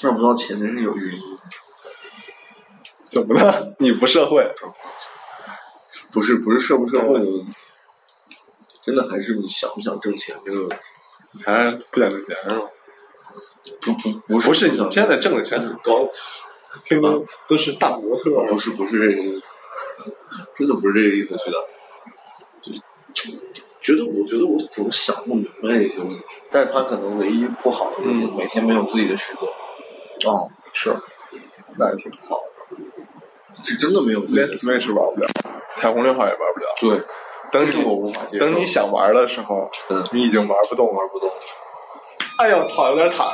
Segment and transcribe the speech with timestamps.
[0.00, 1.38] 赚不到钱真是有原因。
[3.10, 3.74] 怎么了？
[3.78, 4.50] 你不社会？
[6.10, 7.58] 不是不是社不社会的问题，
[8.80, 10.76] 真的还是你想不想挣钱这个问题。
[11.44, 12.62] 还不想挣钱是吗？
[13.82, 16.08] 不不不不是，不你现在挣的钱很高
[17.46, 18.46] 都是大模特儿。
[18.48, 19.52] 不是不是这个意思，
[20.56, 21.58] 真的不是这个意思，徐导。
[23.12, 23.30] 就
[23.82, 29.48] 觉得我觉得我总想不明白一些问题，但是他可能唯一不好的就是嗯每天没有自己的时间，
[30.26, 30.96] 哦，是，
[31.76, 32.76] 那也挺好的。
[33.64, 34.54] 是真的没有自己连的。
[34.54, 35.26] Switch 玩不了，
[35.72, 36.66] 彩虹六号也玩不了。
[36.80, 37.04] 对，
[37.50, 38.44] 等这是我你无法接受。
[38.44, 40.86] 等你想玩的时候，嗯你已经玩不动。
[40.94, 41.30] 玩不动，
[42.38, 43.26] 哎呦，操，有点惨。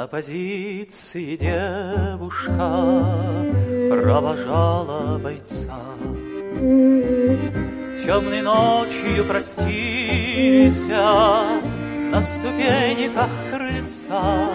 [0.00, 2.54] На позиции девушка
[3.90, 5.76] провожала бойца.
[8.06, 14.48] Темной ночью простились на ступеньках крыльца.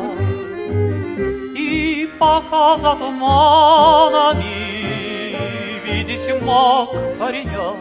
[1.56, 4.48] И пока за туманами
[5.86, 7.78] видеть мог паренек,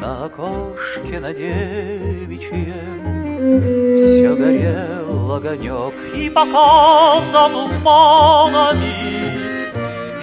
[0.00, 8.94] на окошке на девичьем все горел огонек, и пока за туманами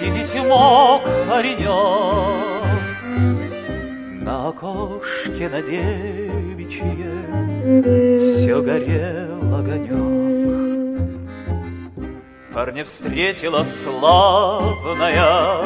[0.00, 2.64] видеть мог паренек.
[4.22, 7.14] На окошке на девичье
[8.20, 10.06] все горел огонек.
[12.52, 15.62] Парня встретила славная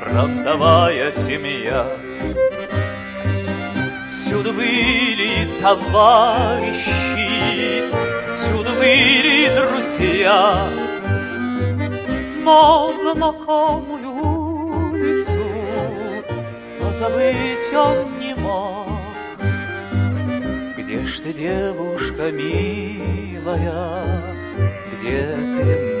[0.00, 1.86] фронтовая семья.
[4.10, 5.19] Всюду были
[5.60, 6.90] товарищи,
[8.22, 10.68] всюду были друзья,
[12.42, 15.40] но знакомую улицу
[16.98, 18.88] забыть он не мог.
[20.78, 24.22] Где ж ты, девушка милая,
[24.92, 25.99] где ты,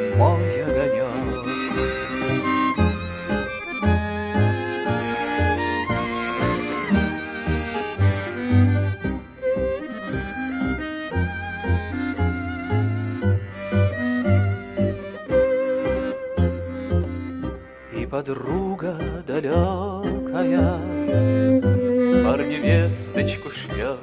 [18.20, 18.94] подруга
[19.26, 20.78] далекая.
[22.24, 23.98] Парню весточку шлет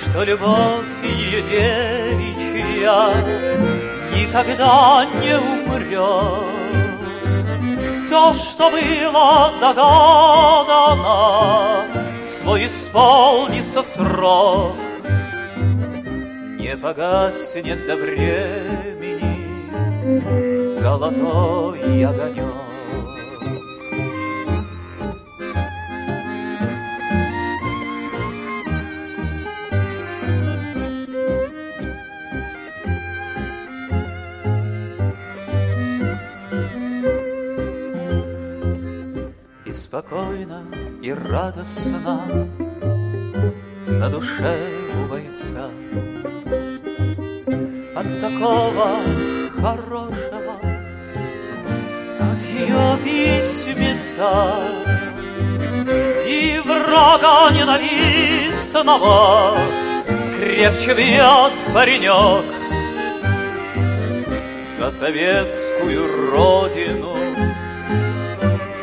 [0.00, 3.14] Что любовь ее девичья
[4.16, 6.50] Никогда не умрет.
[7.94, 11.04] Все, что было загадано
[12.24, 14.76] Свой исполнится срок.
[16.58, 18.92] Не погаснет до времени
[20.82, 22.44] золотой огонек.
[39.64, 40.64] И спокойно,
[41.00, 42.26] и радостно
[43.86, 45.70] на душе у бойца
[47.94, 48.98] от такого
[49.60, 50.41] хорошего,
[52.62, 54.56] ее письмеца
[56.26, 59.58] и врага ненавистного
[60.38, 62.44] крепче бьет паренек
[64.78, 67.16] за советскую родину,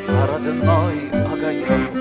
[0.07, 1.98] за родной огонек.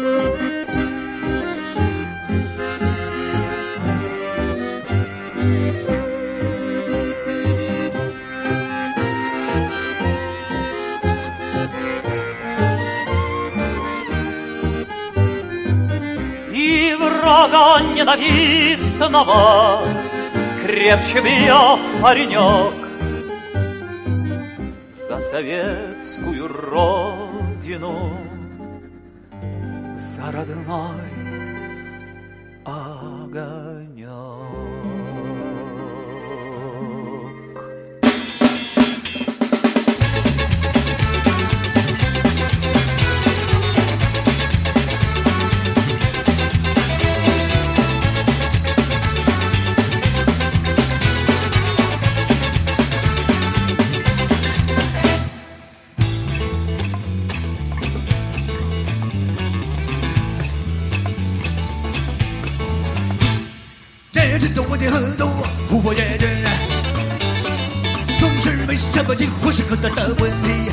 [17.99, 19.83] Ненавистного
[20.63, 22.75] крепче бьет паренек
[25.09, 28.17] за советскую родину,
[29.97, 31.09] за родной
[32.65, 33.78] огонек.
[64.79, 65.27] 的问题很多，
[65.71, 66.29] 无法解决。
[68.19, 70.71] 总是为什么几乎是很大的问题？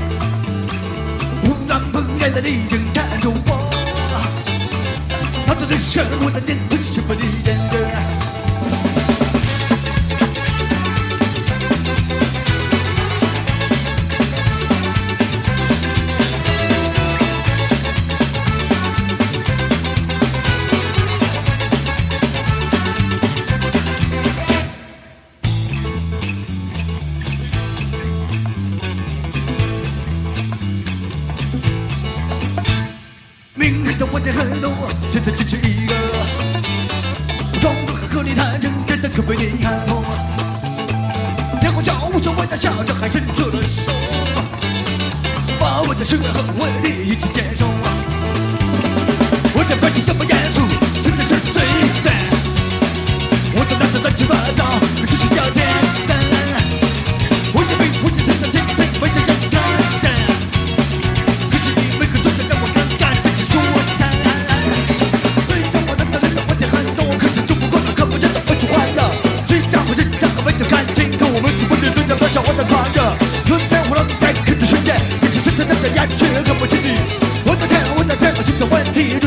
[1.42, 3.72] 不让朋友的力量缠着我，
[5.46, 8.25] 他的人生我的念头是什么理解？
[33.98, 34.72] 的问题很多，
[35.08, 35.94] 现在只是一个。
[37.62, 38.60] 装作和你谈。
[38.62, 40.04] 成，真的可被你看破。
[41.62, 43.92] 天空笑无所谓的笑着，还伸出了手，
[45.60, 47.66] 把我的失败和问题一起接受。
[49.54, 50.62] 我的表情那么严肃，
[51.02, 51.64] 真的是随
[52.04, 52.14] 便。
[53.58, 54.64] 我的脑子乱七八糟，
[55.08, 55.65] 只是要简
[75.68, 76.96] 我的眼却看不清你，
[77.44, 79.18] 我的天，我的天，我心中问题。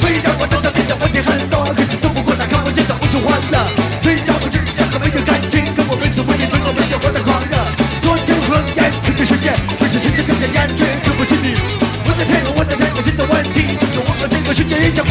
[0.00, 3.56] 虽然我的脑里的问题很多，可是都不过那看我见到无处欢乐。
[4.02, 7.56] 虽然我之间和没有感情，可我每次为你能够分享我的狂热。
[8.02, 11.56] 昨天我眼看着世界，可是世界更加眼却看不是你。
[12.06, 15.04] 我的天，我的天，我新的问题就是我和这个世界一样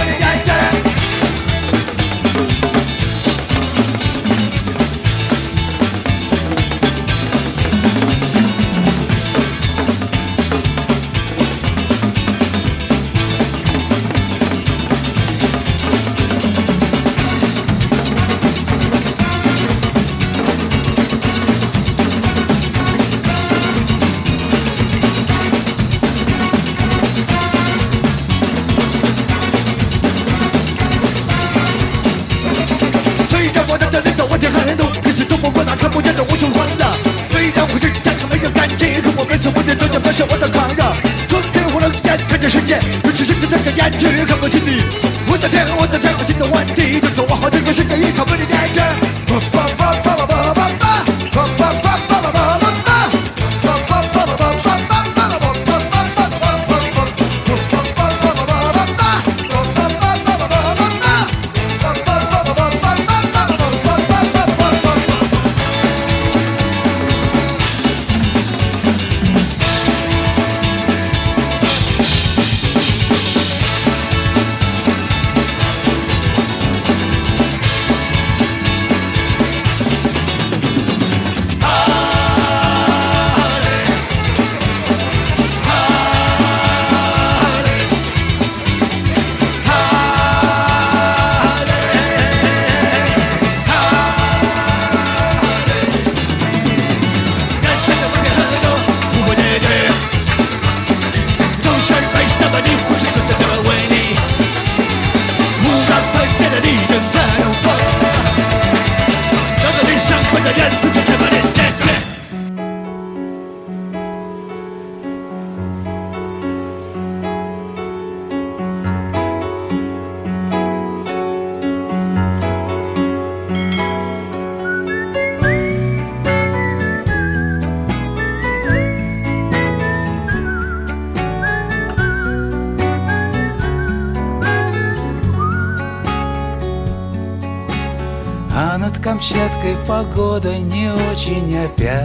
[34.43, 36.97] 这里的问题很多，可是都不过那看不见的无穷欢乐。
[37.31, 40.83] 虽然我日常和没有感情，可我每次问题都在表示我的狂热。
[41.29, 44.83] 春天我冷眼看着世界，可是世界瞪着眼睛看不清你。
[45.31, 48.83] 我的天，我的天，我心的问题就是我和这个世界一场被你解决。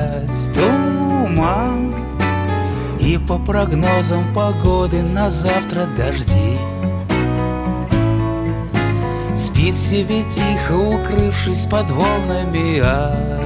[0.09, 1.95] Опять туман
[3.01, 6.59] И по прогнозам погоды на завтра дожди.
[9.35, 12.81] Спит себе тихо, укрывшись под волнами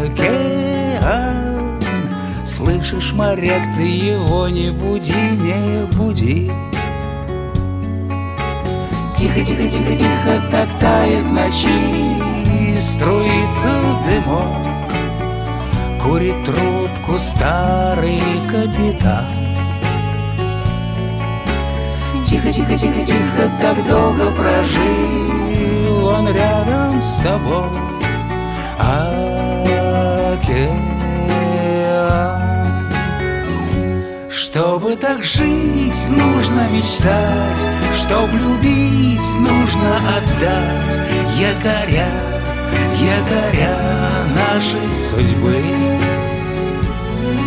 [0.04, 1.80] океан.
[2.44, 6.50] Слышишь, моряк, ты его не буди, не буди.
[9.16, 13.70] Тихо, тихо, тихо, тихо, так тает ночи Струится
[14.04, 14.71] дымок
[16.02, 19.24] Курит трубку старый капитан.
[22.26, 27.68] Тихо, тихо, тихо, тихо, так долго прожил Он рядом с тобой.
[30.32, 30.92] Океан.
[34.28, 37.66] Чтобы так жить, нужно мечтать.
[37.94, 41.00] Чтоб любить, нужно отдать.
[41.38, 42.08] Якоря,
[42.98, 44.11] якоря
[44.54, 45.62] нашей судьбы.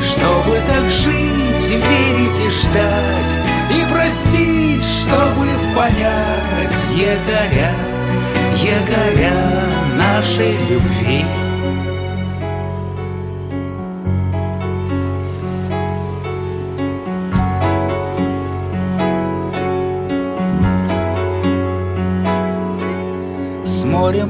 [0.02, 3.36] Чтобы так жить, верить и ждать
[3.72, 7.72] И простить, чтобы понять Якоря,
[8.64, 9.34] якоря
[9.98, 11.26] нашей любви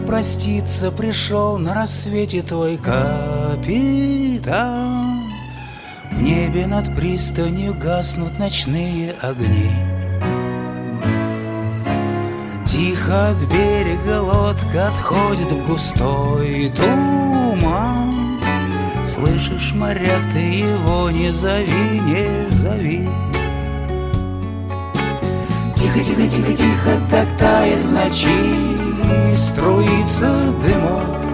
[0.06, 3.66] проститься пришел на рассвете твой капитан.
[6.12, 9.72] В небе над пристанью гаснут ночные огни.
[12.66, 18.40] Тихо от берега лодка отходит в густой туман.
[19.04, 23.10] Слышишь, моряк, ты его не зови, не зови.
[25.76, 28.85] Тихо, тихо, тихо, тихо, так тает в ночи
[29.36, 30.32] Струится
[30.64, 31.26] дымок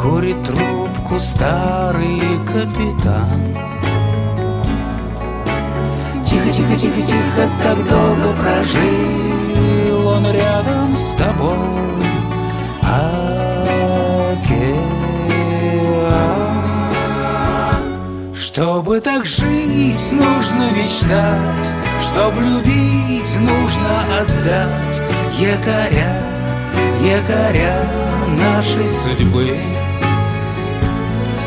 [0.00, 3.56] Курит трубку старый капитан.
[6.24, 11.56] Тихо, тихо, тихо, тихо, так долго прожил Он рядом с тобой.
[12.82, 13.26] Океан.
[18.34, 21.74] Чтобы так жить, нужно мечтать.
[22.00, 25.02] Чтоб любить, нужно отдать
[25.38, 26.22] Якоря,
[27.06, 27.84] якоря
[28.36, 29.56] нашей судьбы.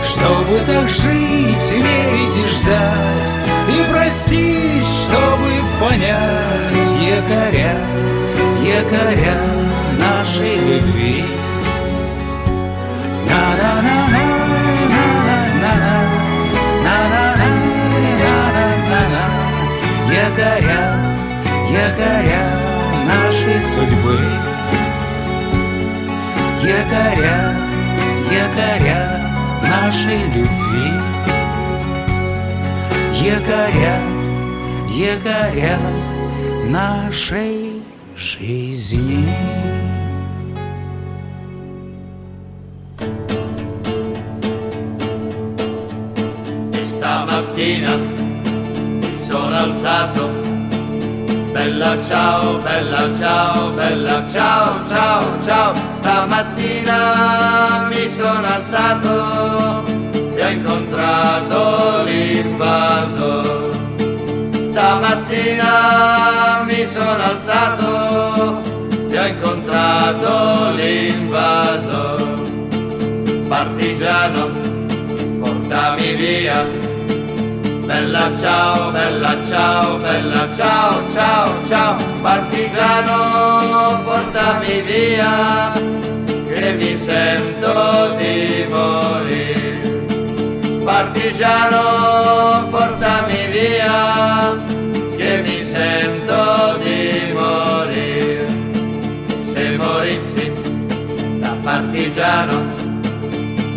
[0.01, 3.33] Чтобы так жить, верить и ждать
[3.69, 5.49] И простить, чтобы
[5.79, 7.75] понять Якоря,
[8.63, 9.37] якоря
[9.97, 11.23] нашей любви.
[13.27, 14.19] На-на-на-на,
[20.11, 20.81] Якоря,
[21.71, 22.43] якоря
[23.07, 24.48] нашей судьбы
[26.63, 27.55] Якоря,
[28.31, 29.19] якоря
[29.63, 30.91] нашей любви
[33.23, 33.99] Якоря,
[34.89, 35.79] якоря
[36.69, 37.71] нашей
[38.17, 39.33] жизни
[46.99, 47.95] Stamattina
[49.01, 50.29] mi sono alzato,
[51.53, 55.88] bella ciao, bella ciao, bella ciao, ciao, ciao.
[56.09, 59.85] Stamattina mi sono alzato
[60.35, 63.69] e ho incontrato l'invaso.
[64.51, 65.71] Stamattina
[66.65, 68.59] mi sono alzato
[69.07, 72.15] e ho incontrato l'invaso.
[73.47, 74.49] Partigiano,
[75.39, 76.78] portami via.
[78.09, 81.95] Bella ciao, bella ciao, bella ciao, ciao, ciao.
[82.23, 85.71] Partigiano, portami via,
[86.47, 90.05] che mi sento di morire.
[90.83, 94.57] Partigiano, portami via,
[95.15, 98.47] che mi sento di morire.
[99.53, 100.51] Se morissi
[101.37, 102.79] da partigiano,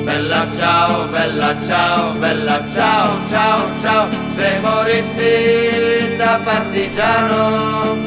[0.05, 4.22] Bella ciao, bella ciao, bella ciao, ciao, ciao.
[4.35, 7.99] Se morissi da partigiano,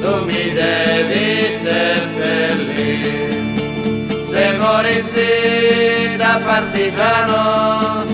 [0.00, 3.12] tu mi devi seppellire.
[4.24, 8.04] Se morissi da partigiano,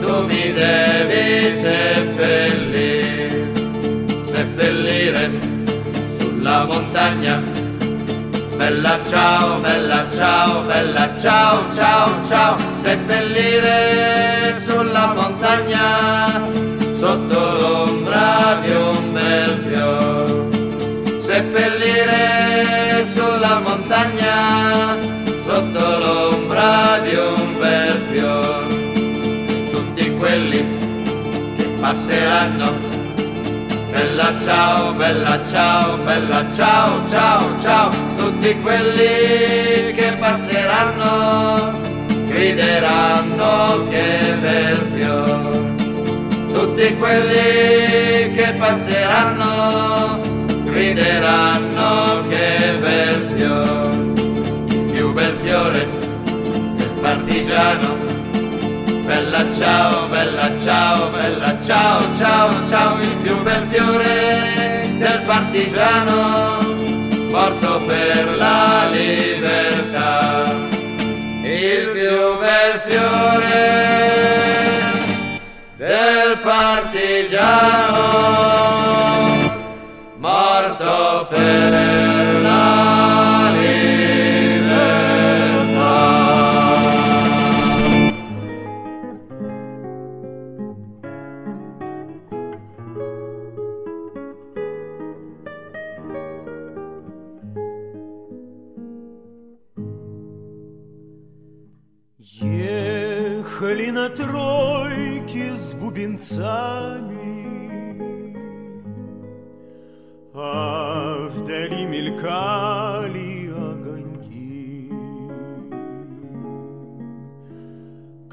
[0.00, 3.50] tu mi devi seppellire.
[4.24, 5.30] Seppellire
[6.18, 7.60] sulla montagna
[8.60, 16.69] Bella ciao, bella ciao, bella ciao, ciao, ciao, seppellire sulla montagna
[27.02, 28.66] di un bel fior.
[29.48, 30.64] E tutti quelli
[31.56, 32.90] che passeranno
[33.90, 41.72] Bella ciao, bella ciao, bella ciao, ciao, ciao, tutti quelli che passeranno
[42.28, 45.74] grideranno che bel fior.
[46.52, 50.20] tutti quelli che passeranno
[50.62, 53.79] grideranno che bel fiore,
[57.50, 57.98] partigiano.
[59.04, 66.58] Bella ciao, bella ciao, bella ciao, ciao, ciao, il più bel fiore del partigiano,
[67.30, 70.68] morto per la libertà.
[71.42, 73.58] Il più bel fiore
[75.76, 77.98] del partigiano,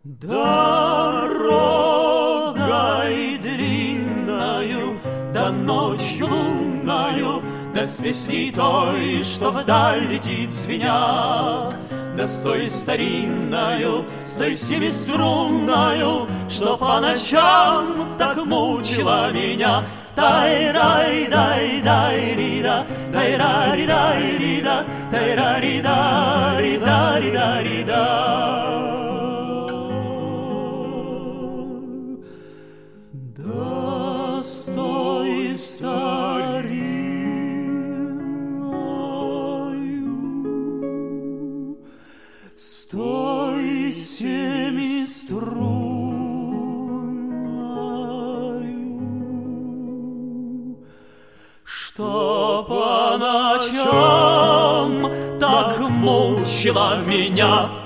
[0.03, 0.57] Дорогой
[3.41, 4.99] длинною,
[5.33, 7.41] да ночью лунною,
[7.73, 7.97] Да с
[8.55, 11.73] той, что вдаль летит звеня,
[12.15, 19.85] Да с той старинною, с той семиструнною, Что по ночам так мучила меня.
[20.15, 28.05] Тай-рай-дай-дай-рида, тай-ра-ри-дай-рида, тай-ра-ри-дай-рида-рида.
[33.37, 36.87] Да стой старинною,
[42.55, 45.72] стой семиструнною,
[53.71, 57.82] ночам так мучила меня.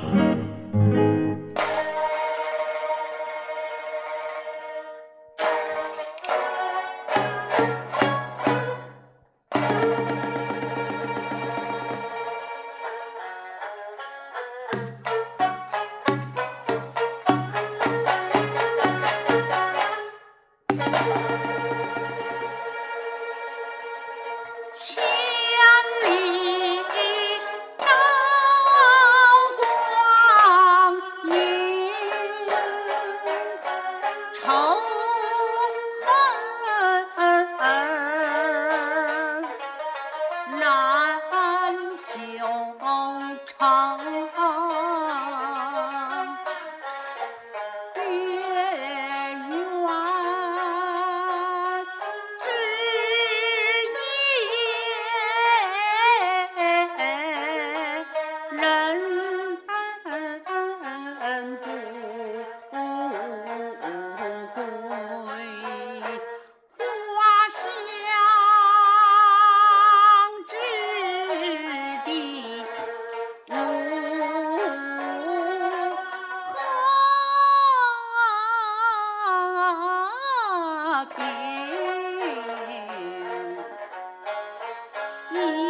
[43.59, 44.16] Oh.
[85.29, 85.66] Mm-hmm.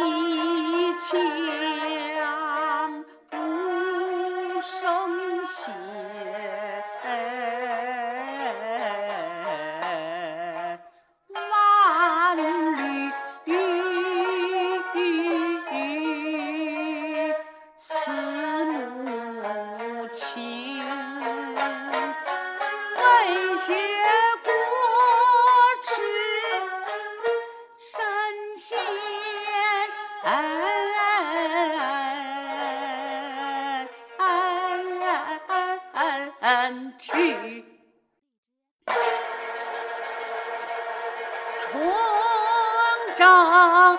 [43.18, 43.98] ta